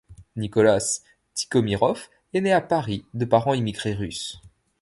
[0.35, 1.03] Nicolas
[1.35, 4.41] Tikhomiroff est né à Paris de parents immigrés russes.